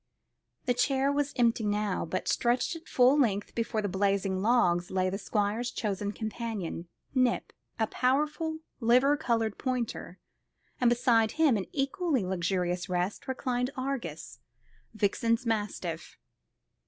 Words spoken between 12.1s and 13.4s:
luxurious rest,